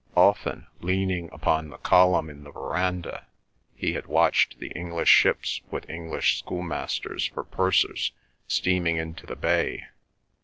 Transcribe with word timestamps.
Often, 0.17 0.65
leaning 0.79 1.29
upon 1.31 1.69
the 1.69 1.77
column 1.77 2.27
in 2.27 2.43
the 2.43 2.51
verandah, 2.51 3.27
he 3.75 3.93
had 3.93 4.07
watched 4.07 4.57
the 4.59 4.69
English 4.71 5.09
ships 5.09 5.61
with 5.69 5.87
English 5.87 6.39
schoolmasters 6.39 7.27
for 7.27 7.43
pursers 7.43 8.11
steaming 8.47 8.97
into 8.97 9.27
the 9.27 9.35
bay. 9.35 9.83